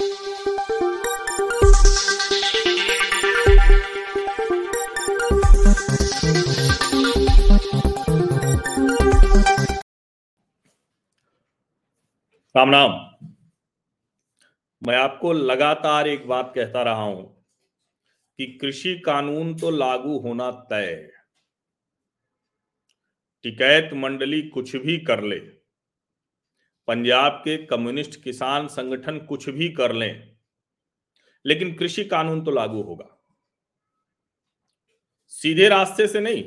[0.00, 0.10] राम
[12.70, 12.92] राम
[14.82, 17.24] मैं आपको लगातार एक बात कहता रहा हूँ
[18.38, 20.94] कि कृषि कानून तो लागू होना तय
[23.42, 25.57] टिकैत मंडली कुछ भी कर ले
[26.88, 30.36] पंजाब के कम्युनिस्ट किसान संगठन कुछ भी कर लें,
[31.44, 33.14] लेकिन कृषि कानून तो लागू होगा।
[35.26, 36.42] सीधे रास्ते से नहीं,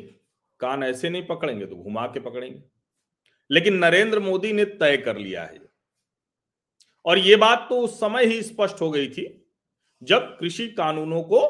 [0.59, 2.63] कान ऐसे नहीं पकड़ेंगे तो घुमा के पकड़ेंगे।
[3.49, 5.59] लेकिन नरेंद्र मोदी ने तय कर लिया है।
[7.05, 9.51] और यह बात तो उस समय ही स्पष्ट हो गई थी,
[10.01, 11.41] जब कृषि कानूनों को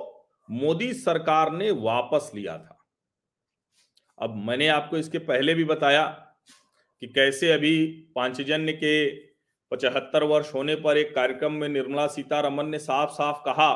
[0.50, 2.78] मोदी सरकार ने वापस लिया था।
[4.18, 6.31] अब मैंने आपको इसके पहले भी बताया
[7.02, 9.16] कि कैसे अभी पांचजन्य के
[9.72, 13.74] पचहत्तर वर्ष होने पर एक कार्यक्रम में निर्मला सीतारमन ने साफ़ साफ़ कहा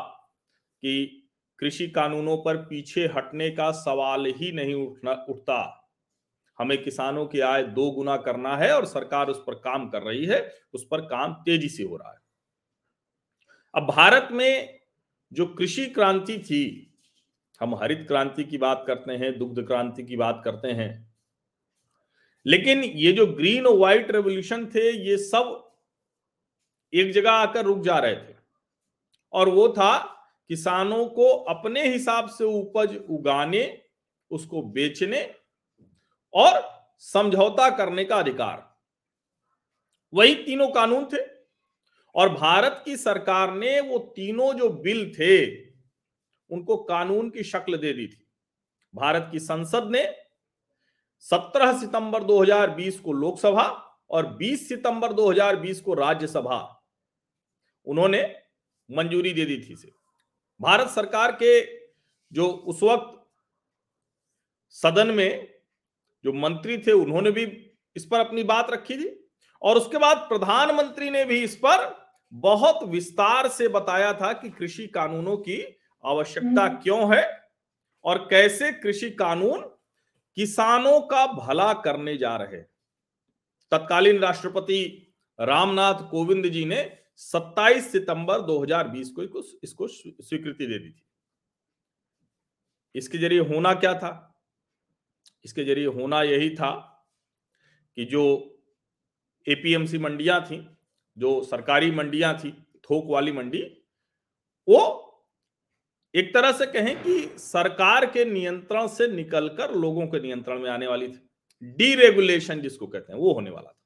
[0.82, 1.22] कि
[1.60, 5.92] कृषि कानूनों पर पीछे हटने का सवाल ही नहीं उठना, उठता।
[6.60, 10.26] हमें किसानों की आय दो गुना करना है और सरकार उस पर काम कर रही
[10.26, 12.18] है, उस पर काम तेज़ी से हो रहा है।
[13.76, 14.80] अब भारत में
[15.34, 16.94] जो कृषि क्रांति थी,
[17.62, 21.05] हम हरित क्रांति की बात करते हैं, दुग्ध क्रांति की बात करते हैं
[22.46, 25.72] लेकिन ये जो ग्रीन और व्हाइट रेवोल्यूशन थे, ये सब
[26.94, 28.36] एक जगह आकर रुक जा रहे थे।
[29.34, 29.98] और वो था
[30.50, 33.82] किसानों को अपने हिसाब से उपज उगाने,
[34.32, 35.36] उसको बेचने
[36.34, 36.62] और
[37.00, 38.76] समझौता करने का अधिकार।
[40.14, 41.22] वही तीनों कानून थे
[42.16, 45.66] और भारत की सरकार ने वो तीनों जो बिल थे,
[46.50, 48.28] उनको कानून की शक्ल दे दी थी।
[48.96, 50.25] भारत की संसद ने
[51.32, 53.64] 17 सितंबर 2020 को लोकसभा
[54.10, 56.84] और 20 सितंबर 2020 को राज्यसभा।
[57.86, 58.22] उन्होंने
[58.90, 59.92] मंजूरी दे दी थी से
[60.62, 61.62] भारत सरकार के
[62.32, 63.22] जो उस वक्त
[64.70, 65.48] सदन में
[66.26, 67.44] जो मंत्री थे उन्होंने भी
[67.96, 69.30] इस पर अपनी बात रखी थी।
[69.62, 74.88] और उसके बाद प्रधानमंत्री ने भी इस पर बहुत विस्तार से बताया था कि कृषि
[74.88, 75.62] कानूनों की
[76.04, 77.24] आवश्यकता हम्म। क्यों है
[78.06, 79.75] और कैसे कृषि कानून
[80.38, 82.62] किसानों का भला करने जा रहे।
[83.72, 84.82] तत्कालीन राष्ट्रपति
[85.40, 86.82] रामनाथ कोविंद जी ने
[87.18, 89.24] 27 सितंबर 2020 को
[89.64, 91.06] इसको स्वीकृति दे दी थी।
[92.96, 94.42] इसके ज़रिए होना क्या था?
[95.46, 96.72] इसके ज़रिए होना यही था
[97.98, 98.24] कि जो
[99.48, 100.58] एपीएमसी मंडियाँ थी,
[101.18, 102.52] जो सरकारी मंडियाँ थी,
[102.84, 103.62] थोक वाली मंडी,
[104.68, 105.05] वो
[106.16, 110.88] एक तरह से कहें कि सरकार के नियंत्रण से निकलकर लोगों के नियंत्रण में आने
[110.88, 111.30] वाली थी।
[111.64, 113.80] डीरेगुलेशन जिसको कहते हैं, वो होने वाला था।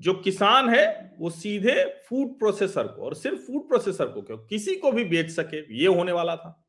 [0.00, 4.38] जो किसान है, वो सीधे फ़ूड प्रोसेसर को, और सिर्फ़ फ़ूड प्रोसेसर को क्यों?
[4.38, 6.66] किसी को भी बेच सके, ये होने वाला था।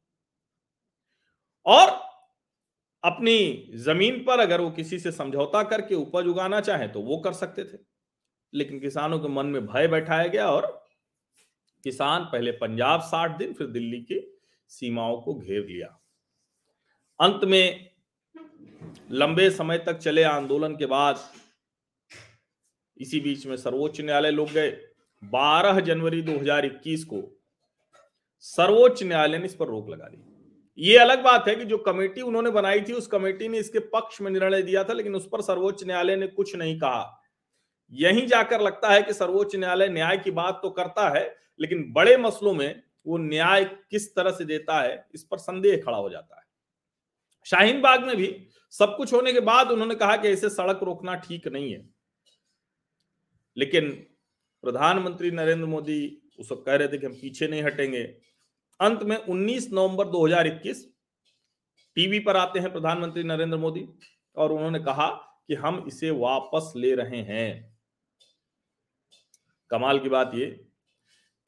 [1.66, 1.89] और
[3.03, 7.33] अपनी ज़मीन पर अगर वो किसी से समझौता करके उपज उगाना चाहे तो वो कर
[7.33, 7.77] सकते थे।
[8.53, 10.84] लेकिन किसानों के मन में भय बैठाया गया और
[11.85, 14.38] किसान पहले पंजाब साठ दिन, फिर दिल्ली की
[14.68, 15.88] सीमाओं को घेर लिया।
[17.19, 17.90] अंत में
[19.12, 21.19] लंबे समय तक चले आंदोलन के बाद
[22.97, 24.69] इसी बीच में सर्वोच्च न्यायालय लोग गए।
[25.24, 27.22] 12 जनवरी 2021 को
[28.40, 30.24] सर्वोच्च न्यायालय ने इस पर रोक लगा दी।
[30.78, 34.22] ये अलग बात है कि जो कमेटी उन्होंने बनाई थी, उस कमेटी ने इसके पक्ष
[34.22, 37.25] में निर्णय दिया था, लेकिन उस पर सर्वोच्च न्यायालय ने कुछ नहीं कहा।
[37.91, 42.18] यहीं जाकर लगता है कि सर्वोच्च न्यायालय न्याय की बात तो करता है, लेकिन बड़े
[42.18, 46.35] मसलों में वो न्याय किस तरह से देता है, इस पर संदेह खड़ा हो जाता
[46.35, 46.44] है।
[47.45, 51.16] शाहीन बाग में भी सब कुछ होने के बाद उन्होंने कहा कि ऐसे सड़क रोकना
[51.16, 51.90] ठीक नहीं है।
[53.57, 53.90] लेकिन
[54.62, 58.03] प्रधानमंत्री नरेंद्र मोदी उस कह रहे थे कि हम पीछे नहीं हटेंगे।
[58.79, 60.85] अंत में 19 नवंबर 2021
[61.95, 63.88] टीवी पर आते हैं प्रधानमंत्री नरेंद्र मोदी
[64.35, 65.07] और उन्होंने कहा
[65.47, 67.75] कि हम इसे वापस ले रहे हैं।
[69.71, 70.45] कमाल की बात ये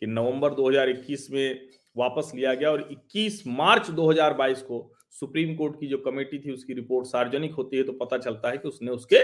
[0.01, 4.79] कि नवंबर 2021 में वापस लिया गया और 21 मार्च 2022 को
[5.11, 8.57] सुप्रीम कोर्ट की जो कमेटी थी, उसकी रिपोर्ट सार्वजनिक होती है तो पता चलता है
[8.57, 9.23] कि उसने उसके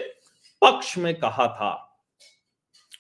[0.62, 1.72] पक्ष में कहा था।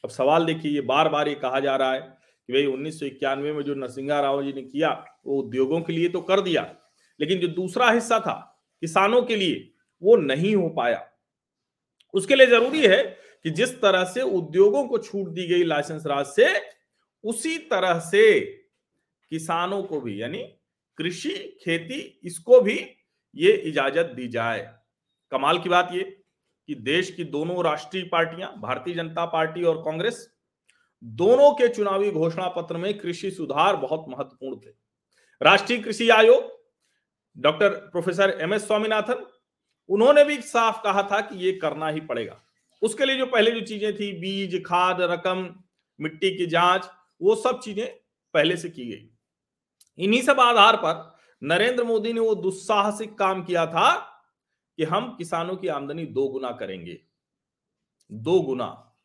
[0.03, 3.05] अब सवाल देखिए, ये बार बार ये कहा जा रहा है कि भाई उन्नीस सौ
[3.05, 4.89] इक्यानवे में जो नरसिंहा राव जी ने किया,
[5.25, 6.63] वो उद्योगों के लिए तो कर दिया,
[7.19, 8.33] लेकिन जो दूसरा हिस्सा था,
[8.81, 9.69] किसानों के लिए,
[10.01, 11.07] वो नहीं हो पाया।
[12.13, 16.25] उसके लिए ज़रूरी है कि जिस तरह से उद्योगों को छूट दी गई लाइसेंस राज
[16.25, 16.47] से,
[17.23, 18.39] उसी तरह से
[19.31, 20.43] किसानों को भी, यानी
[20.97, 22.79] कृषि, खेती, इसको भी
[23.35, 24.75] ये इजाज़त दी जाए।
[25.31, 26.03] कमाल की बात ये
[26.69, 30.29] कि देश की दोनों राष्ट्रीय पार्टियाँ, भारतीय जनता पार्टी और कांग्रेस,
[31.03, 34.69] दोनों के चुनावी घोषणा पत्र में कृषि सुधार बहुत महत्वपूर्ण थे।
[35.41, 36.51] राष्ट्रीय कृषि आयोग,
[37.37, 39.25] doctor professor M S Swaminathan,
[39.89, 42.42] उन्होंने भी साफ़ कहा था कि ये करना ही पड़ेगा।
[42.83, 45.55] उसके लिए जो पहले जो चीज़ें थी, बीज, खाद, रकम,
[45.99, 46.89] मिट्टी की जाँच,
[47.21, 47.87] वो सब चीज़ें
[48.33, 49.09] पहले से की गई।
[50.03, 53.95] इन्हीं सब आधार पर नरेंद्र मोदी ने वो दुस्साहसिक काम किया था
[54.77, 56.99] कि हम किसानों की आमदनी दो गुना करेंगे।
[58.11, 58.95] दो गुना।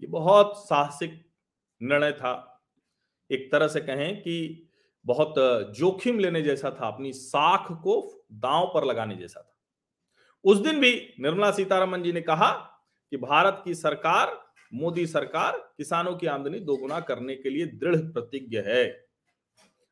[0.00, 1.30] ये बहुत साहसिक
[1.82, 2.62] निर्णय था।
[3.30, 4.68] एक तरह से कहें कि
[5.06, 5.34] बहुत
[5.76, 9.58] जोखिम लेने जैसा था, अपनी साख को दांव पर लगाने जैसा था।
[10.44, 12.75] उस दिन भी निर्मला सीतारमन जी ने कहा
[13.12, 14.40] कि भारत की सरकार,
[14.74, 18.84] मोदी सरकार किसानों की आमदनी दोगुना करने के लिए दृढ़ प्रतिज्ञ है।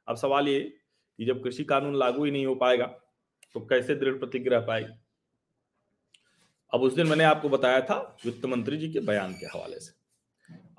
[0.09, 2.87] अब सवाल ये कि जब कृषि कानून लागू ही नहीं हो पाएगा
[3.55, 4.93] तो कैसे दृढ़ प्रतिज्ञ रह पाएगी?
[6.73, 9.93] अब उस दिन मैंने आपको बताया था वित्त मंत्री जी के बयान के हवाले से।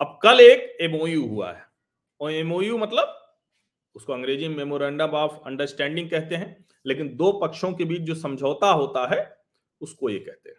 [0.01, 1.63] अब कल एक एमओयू हुआ है।
[2.21, 3.21] और एमओयू मतलब
[3.95, 8.71] उसको अंग्रेज़ी में मेमोरेंडम ऑफ़ अंडरस्टैंडिंग कहते हैं, लेकिन दो पक्षों के बीच जो समझौता
[8.71, 9.37] होता है,
[9.81, 10.57] उसको ये कहते हैं।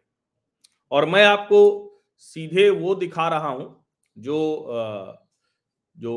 [0.93, 1.61] और मैं आपको
[2.19, 3.85] सीधे वो दिखा रहा हूँ
[4.17, 4.39] जो
[5.99, 6.17] जो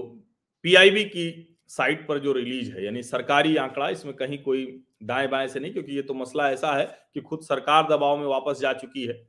[0.66, 1.26] पीआईबी की
[1.70, 4.66] साइट पर जो रिलीज़ है, यानी सरकारी आंकड़ा, इसमें कहीं कोई
[5.04, 8.26] दाएँ बाएँ से नहीं, क्योंकि ये तो मसला ऐसा है कि खुद सरकार दबाव में
[8.28, 9.22] वापस जा चुकी है।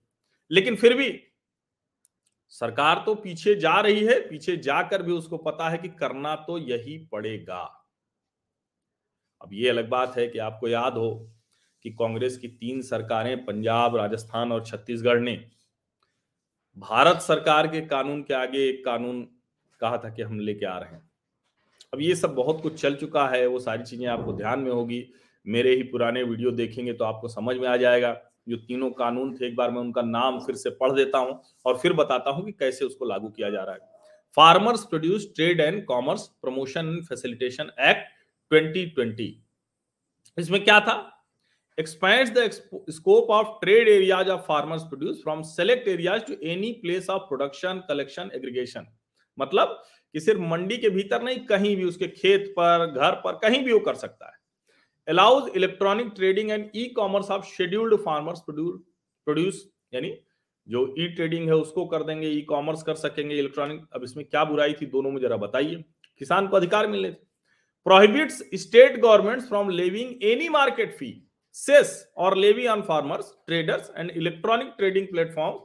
[0.50, 1.08] लेकिन फिर भी
[2.52, 6.58] सरकार तो पीछे जा रही है, पीछे जाकर भी उसको पता है कि करना तो
[6.58, 7.62] यही पड़ेगा।
[9.40, 11.10] अब ये अलग बात है कि आपको याद हो
[11.84, 15.34] कि कांग्रेस की तीन सरकारें, पंजाब, राजस्थान और छत्तीसगढ़ ने
[16.76, 19.22] भारत सरकार के कानून के आगे एक कानून
[19.80, 21.02] कहा था कि हम लेके आ रहे हैं।
[21.92, 25.04] अब ये सब बहुत कुछ चल चुका है, वो सारी चीज़ें आपको ध्यान में होगी।
[25.46, 28.12] मेरे ही पुराने वीडियो देखेंगे तो आपको समझ में आ जाएगा।
[28.48, 31.78] जो तीनों कानून थे, एक बार मैं उनका नाम फिर से पढ़ देता हूँ और
[31.78, 33.80] फिर बताता हूँ कि कैसे उसको लागू किया जा रहा है।
[34.36, 38.08] Farmers produce trade and commerce promotion and facilitation act
[38.50, 39.32] 2020
[40.38, 41.09] इसमें क्या था?
[41.80, 42.44] Expands the
[42.94, 47.82] scope of trade areas of farmers produce from select areas to any place of production,
[47.90, 48.86] collection, aggregation.
[49.38, 49.80] मतलब
[50.14, 53.72] कि सिर्फ़ मंडी के भीतर नहीं, कहीं भी उसके खेत पर, घर पर, कहीं भी
[53.72, 54.38] वो कर सकता है।
[55.08, 60.12] Allows electronic trading and e commerce of scheduled farmers produce यानी
[60.66, 64.44] जो ई ट्रेडिंग है उसको कर देंगे ई कॉमर्स कर सकेंगे इलेक्ट्रॉनिक अब इसमें क्या
[64.44, 65.84] बुराई थी दोनों में जरा बताइए।
[66.18, 67.28] किसान को अधिकार मिलने थे।
[67.86, 71.10] Prohibits state government from levying any market fee
[71.52, 75.58] cess or levy on farmers, traders, and electronic trading platform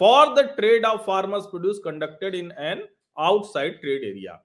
[0.00, 2.82] for the trade of farmers produce conducted in an
[3.16, 4.38] outside trade area.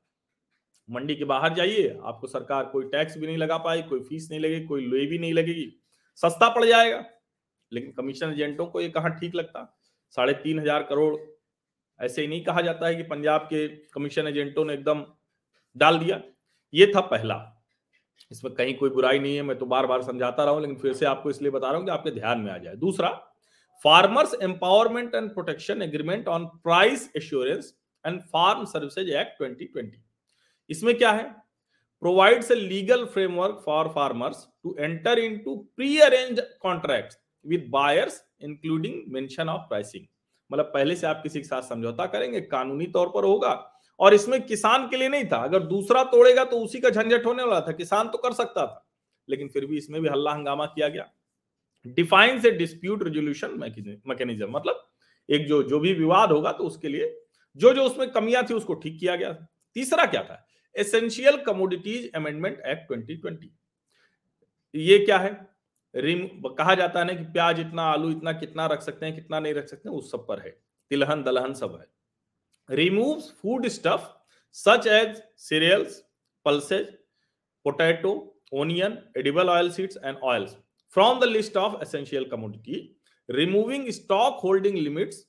[0.89, 4.39] मंडी के बाहर जाइए आपको सरकार कोई टैक्स भी नहीं लगा पाई कोई फ़ीस नहीं
[4.39, 5.67] लगेगी कोई लोई भी नहीं लगेगी।
[6.15, 7.03] सस्ता पड़ जाएगा।
[7.71, 9.79] लेकिन कमीशन एजेंटों को ये कहा ठीक लगता?
[10.15, 11.15] साढ़े तीन हज़ार करोड़।
[11.99, 15.05] ऐसे ही नहीं कहा जाता है कि पंजाब के कमीशन एजेंटों ने एकदम
[15.75, 16.21] डाल दिया।
[16.73, 17.35] ये था पहला।
[18.31, 20.93] इसमें कहीं कोई बुराई नहीं है, मैं तो बार बार समझाता रहा हूँ, लेकिन फिर
[20.93, 23.09] से आपको इसलिए बता रहा हूँ कि आपके ध्यान में आ जाए। दूसरा
[23.85, 27.73] farmers empowerment and protection agreement on price assurance
[28.05, 29.91] and farm services act 2020
[30.69, 31.23] इसमें क्या है?
[32.03, 39.01] Provides a legal framework for farmers to enter into pre arrange contract with buyers including
[39.13, 40.05] mention of pricing
[40.49, 43.53] मतलब पहले से आप किसी के साथ समझौता करेंगे, कानूनी तौर पर होगा
[43.99, 47.43] और इसमें किसान के लिए नहीं था। अगर दूसरा तोड़ेगा तो उसी का झंझट होने
[47.43, 48.85] वाला था। किसान तो कर सकता था,
[49.29, 51.09] लेकिन फिर भी इसमें भी हल्ला हंगामा किया गया।
[51.85, 53.57] Defines a dispute resolution
[54.07, 54.87] mechanism मतलब
[55.29, 57.19] एक जो जो भी विवाद होगा तो उसके लिए
[57.59, 59.31] जो जो उसमें कमियाँ थी उसको ठीक किया गया।
[59.75, 60.45] तीसरा क्या था?
[60.75, 63.49] एसेंशियल कमोडिटीज अमेंडमेंट एक्ट 2020
[64.73, 65.31] ये क्या है?
[65.95, 69.39] रिम, कहा जाता है ना कि प्याज इतना, आलू इतना, कितना रख सकते हैं, कितना
[69.39, 70.49] नहीं रख सकते हैं, उस सब पर है।
[70.91, 71.85] तिलहन, दलहन सब है।
[72.69, 74.11] Removes food stuff
[74.51, 76.03] such as cereals,
[76.45, 76.87] pulses,
[77.65, 80.57] potato, onion, edible oil seeds, and oils
[80.89, 82.95] from the list of essential commodity,
[83.29, 85.23] removing stock holding limits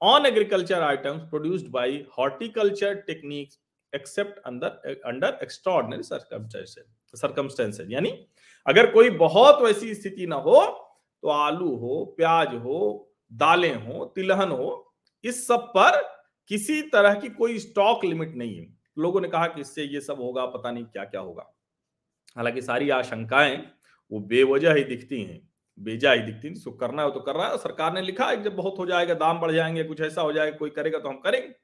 [0.00, 3.58] on agriculture items produced by horticulture techniques
[3.92, 8.10] except under under extraordinary circumstances circumstances यानी
[8.66, 10.60] अगर कोई बहुत वैसी स्थिति ना हो
[11.22, 12.78] तो आलू हो प्याज हो
[13.42, 14.68] दालें हो तिलहन हो
[15.24, 16.00] इस सब पर
[16.50, 18.66] किसी तरह की कोई स्टॉक लिमिट नहीं है।
[18.98, 21.52] लोगों ने कहा कि इससे ये सब होगा, पता नहीं क्या क्या होगा।
[22.36, 23.56] हालाँकि सारी आशंकाएँ
[24.12, 25.40] वो बेवजह ही दिखती हैं,
[25.78, 28.56] बेजा ही दिखती है। करना हो तो कर रहा है सरकार ने लिखा है जब
[28.56, 31.54] बहुत हो जाएगा, दाम बढ़ जाएँगे, कुछ ऐसा हो जाएगा, कोई करेगा तो हम करेंगे।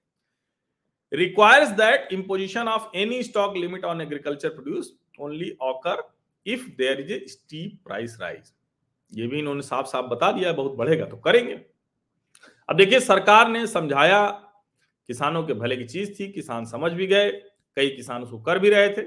[1.13, 6.03] Requires that imposition of any stock limit on agriculture produce only occur
[6.47, 8.53] if there is a steep price rise
[9.13, 11.55] ये भी इन्होंने साफ़ साफ़ बता दिया बहुत बढ़ेगा तो करेंगे।
[12.69, 14.21] अब देखिए, सरकार ने समझाया
[15.09, 17.31] किसानों के भले की चीज़ थी, किसान समझ भी गए,
[17.77, 19.03] कई किसान उसको कर भी रहे थे,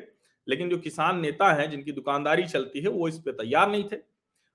[0.48, 3.98] लेकिन जो किसान नेता हैं, जिनकी दुकानदारी चलती है, वो इस पे तैयार नहीं थे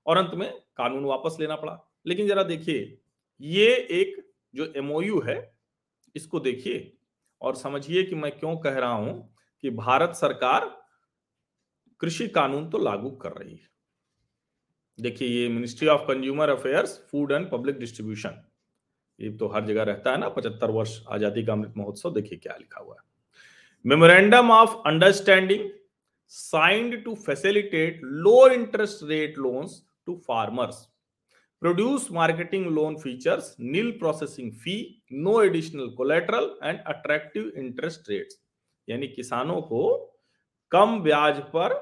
[0.06, 2.98] और अंत में कानून वापस लेना पड़ा। लेकिन जरा देखिए,
[3.40, 4.16] ये एक
[4.54, 5.54] जो एमओयू है,
[6.16, 6.92] इसको देखिए
[7.40, 9.34] और समझिए कि मैं क्यों कह रहा हूँ
[9.64, 10.66] कि भारत सरकार
[12.00, 13.68] कृषि कानून तो लागू कर रही है।
[14.98, 18.42] देखिए, ये ministry of consumer affairs food and public distribution
[19.18, 22.56] ये तो हर जगह रहता है ना, पचहत्तर वर्ष आज़ादी का अमृत महोत्सव, देखिए क्या
[22.58, 23.02] लिखा हुआ है।
[23.84, 25.68] Memorandum of understanding
[26.32, 30.76] signed to facilitate low interest rate loans to farmers
[31.62, 34.76] produce marketing loan features nil processing fee
[35.14, 38.40] no additional collateral and attractive interest rates
[38.88, 39.82] यानी किसानों को
[40.72, 41.74] कम ब्याज पर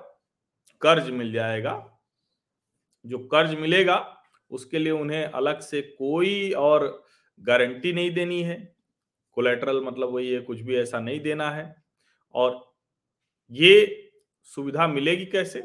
[0.82, 1.74] कर्ज मिल जाएगा।
[3.04, 3.96] जो कर्ज मिलेगा,
[4.50, 6.86] उसके लिए उन्हें अलग से कोई और
[7.40, 8.56] गारंटी नहीं देनी है।
[9.36, 11.74] कोलेट्रल मतलब वही है, कुछ भी ऐसा नहीं देना है।
[12.34, 12.60] और
[13.52, 14.10] ये
[14.42, 15.60] सुविधा मिलेगी कैसे?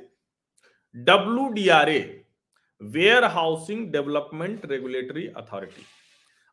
[0.96, 2.24] W D R A
[3.26, 5.84] warehousing development regulatory authority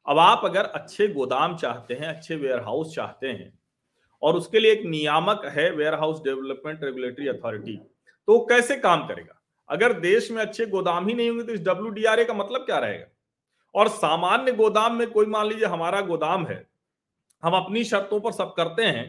[0.06, 3.52] अब आप अगर अच्छे गोदाम चाहते हैं, अच्छे वेयर हाउस चाहते हैं
[4.22, 7.76] और उसके लिए एक नियामक है warehouse development regulatory authority
[8.28, 9.40] तो कैसे काम करेगा?
[9.68, 13.06] अगर देश में अच्छे गोदाम ही नहीं होंगे तो इस डब्ल्यू का मतलब क्या रहेगा?
[13.74, 16.64] और सामान्य गोदाम में कोई मान लीजिए हमारा गोदाम है,
[17.42, 19.06] हम अपनी शर्तों पर सब करते हैं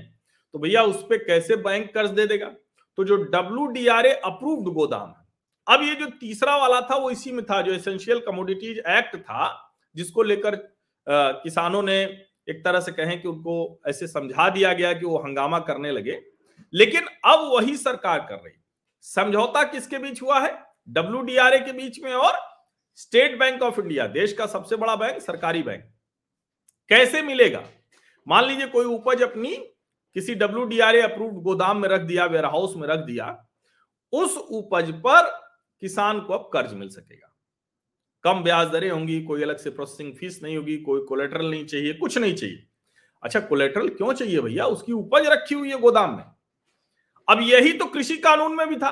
[0.54, 2.48] तो भैया उस पर कैसे बैंक कर्ज दे देगा?
[2.98, 5.26] तो जो W D R A approved गोदाम है,
[5.68, 9.74] अब ये जो तीसरा वाला था वो इसी में था, जो एसेंशियल कमोडिटीज एक्ट था,
[9.96, 10.56] जिसको लेकर
[11.08, 12.02] किसानों ने
[12.48, 16.20] एक तरह से कहें कि उनको ऐसे समझा दिया गया कि वो हंगामा करने लगे।
[16.74, 18.54] लेकिन अब वही सरकार कर रही
[19.06, 20.52] समझौता किसके बीच हुआ है?
[20.88, 22.34] डब्ल्यूडीआरए के बीच में और
[22.96, 25.84] स्टेट बैंक ऑफ़ इंडिया, देश का सबसे बड़ा बैंक, सरकारी बैंक।
[26.90, 27.64] कैसे मिलेगा?
[28.28, 29.56] मान लीजिए कोई उपज अपनी
[30.16, 33.48] किसी डब्ल्यू डी आर अप्रूव्ड गोदाम में रख दिया वेयर हाउस में रख दिया,
[34.14, 35.28] उस उपज पर
[35.82, 37.32] किसान को अब कर्ज मिल सकेगा।
[38.24, 41.94] कम ब्याज दरें होंगी, कोई अलग से प्रोसेसिंग फ़ीस नहीं होगी, कोई कोलेट्रल नहीं चाहिए,
[41.94, 42.68] कुछ नहीं चाहिए।
[43.24, 44.66] अच्छा कोलेट्रल क्यों चाहिए भैया?
[44.66, 46.24] उसकी उपज रखी हुई है गोदाम में।
[47.28, 48.90] अब यही तो कृषि कानून में भी था।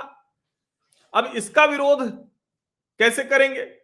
[1.14, 2.10] अब इसका विरोध
[3.00, 3.83] कैसे करेंगे?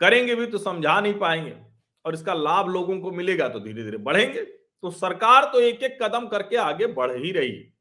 [0.00, 1.56] करेंगे भी तो समझा नहीं पाएँगे
[2.04, 5.98] और इसका लाभ लोगों को मिलेगा तो धीरे धीरे बढ़ेंगे। तो सरकार तो एक एक
[6.02, 7.72] कदम करके आगे बढ़ ही रही है।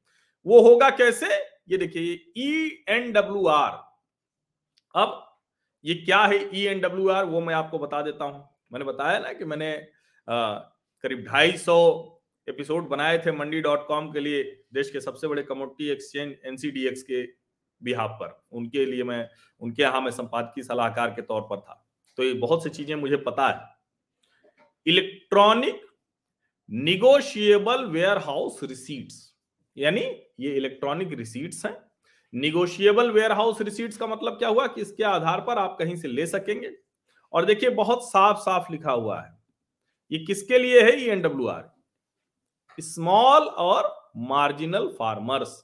[0.46, 1.28] वो होगा कैसे?
[1.70, 3.72] ये देखिए ई एन डब्ल्यू आर
[4.96, 5.22] अब
[5.86, 8.44] ये क्या है ई एन डब्ल्यू आर वो मैं आपको बता देता हूँ।
[8.74, 9.72] मैंने बताया ना कि मैंने
[10.28, 10.54] आ,
[11.04, 11.78] करीब ढाई सौ
[12.48, 14.44] एपिसोड बनाए थे मंडी डॉट कॉम के लिए
[14.74, 17.24] देश के सबसे बड़े कमोडिटी एक्सचेंज एनसीडीएक्स के
[17.82, 19.28] बिहाफ पर। उनके लिए मैं
[19.62, 21.82] उनके यहाँ मैं संपादकीय सलाहकार के तौर पर था।
[22.18, 23.74] तो ये बहुत सी चीज़ें मुझे पता है।
[24.86, 25.82] Electronic
[26.70, 29.34] negotiable warehouse receipts,
[29.78, 30.02] यानी
[30.40, 31.78] ये इलेक्ट्रॉनिक रिसीट्स हैं।
[32.34, 36.08] निगोशिएबल वेयर हाउस रिसीट्स का मतलब क्या हुआ कि इसके आधार पर आप कहीं से
[36.08, 36.72] ले सकेंगे।
[37.34, 39.38] और देखिए, बहुत साफ़ साफ़ लिखा हुआ है।
[40.12, 41.00] ये किसके लिए है?
[41.02, 41.72] ई एनडब्ल्यू आर
[42.78, 43.94] स्मॉल और
[44.28, 45.64] marginal farmers.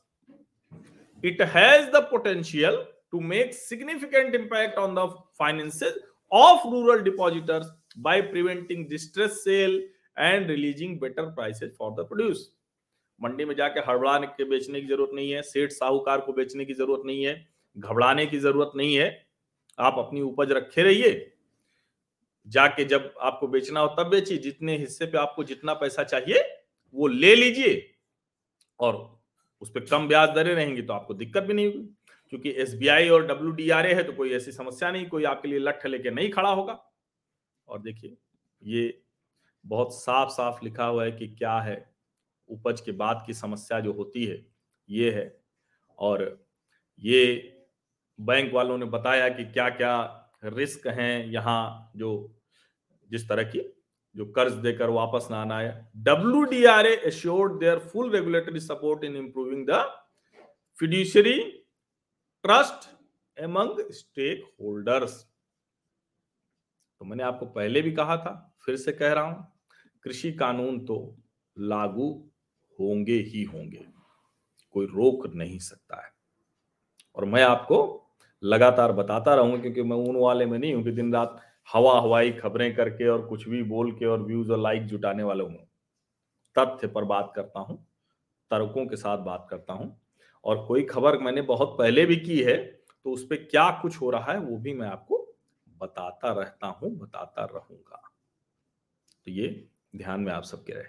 [1.24, 2.75] It has the potential
[3.12, 5.08] to make significant impact on the
[5.39, 6.00] finances
[6.31, 9.83] of rural depositors by preventing distress sale
[10.17, 12.51] and realising better prices for the produce
[13.21, 16.73] mandi में जाके हड़बड़ा के बेचने की ज़रूरत नहीं है, सेठ साहूकार को बेचने की
[16.73, 17.35] ज़रूरत नहीं है
[17.77, 19.25] घबराने की ज़रूरत नहीं है,
[19.77, 21.11] आप अपनी उपज रखे रहिए।
[22.47, 26.41] जाके जब आपको बेचना हो तब बेचिए, जितने हिस्से पे आपको जितना पैसा चाहिए,
[26.95, 27.89] वो ले लीजिए।
[28.79, 28.95] और
[29.61, 31.88] उस पर कम ब्याज दरें रहेंगी तो आपको दिक्कत भी नहीं होगी।
[32.31, 36.11] क्योंकि एसबीआई और WDRA है तो कोई ऐसी समस्या नहीं, कोई आपके लिए लठ लेके
[36.11, 36.77] नहीं खड़ा होगा।
[37.67, 38.17] और देखिए,
[38.63, 39.01] ये
[39.65, 41.93] बहुत साफ़ साफ़ लिखा हुआ है कि क्या है,
[42.50, 44.45] उपज के बाद की समस्या जो होती है,
[44.89, 45.41] ये है।
[46.00, 46.45] और
[47.01, 47.57] ये
[48.19, 49.93] बैंक वालों ने बताया कि क्या क्या
[50.43, 52.35] रिस्क हैं यहाँ जो,
[53.09, 53.61] जिस तरह की,
[54.15, 59.03] जो कर्ज देकर वापस ना आना है W D R assured their full regulatory support
[59.03, 59.83] in improving the
[60.79, 61.39] fiduciary
[62.43, 62.88] trust
[63.38, 63.79] among
[64.62, 65.13] stakeholders
[67.01, 68.31] तो मैंने आपको पहले भी कहा था,
[68.65, 69.45] फिर से कह रहा हूँ,
[70.05, 70.98] कृषि कानून तो
[71.57, 72.10] लागू
[72.79, 73.86] होंगे ही होंगे,
[74.75, 76.12] कोई रोक नहीं सकता है।
[77.17, 77.79] और मैं आपको
[78.43, 81.39] लगातार बताता रहूँगा क्योंकि मैं उन वाले में नहीं हूँ कि दिन रात
[81.74, 85.43] हवा हवाई खबरें करके और कुछ भी बोल के और व्यूज़ और लाइक जुटाने वाले
[85.43, 85.67] हूँ।
[86.55, 87.83] तथ्य पर बात करता हूँ,
[88.51, 90.00] तर्कों के साथ बात करता हूँ
[90.43, 92.57] और कोई खबर मैंने बहुत पहले भी की है
[93.05, 95.17] तो उस पर क्या कुछ हो रहा है, वो भी मैं आपको
[95.81, 98.01] बताता रहता हूँ, बताता रहूँगा।
[99.27, 99.48] तो ये
[99.95, 100.86] ध्यान में आप सबके रहे।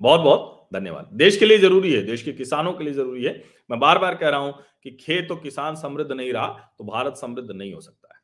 [0.00, 3.42] बहुत बहुत धन्यवाद। देश के लिए ज़रूरी है, देश के किसानों के लिए ज़रूरी है।
[3.70, 6.48] मैं बार बार कह रहा हूँ कि खेत तो किसान समृद्ध नहीं रहा
[6.78, 8.20] तो भारत समृद्ध नहीं हो सकता है।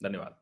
[0.00, 0.38] धन्यवाद।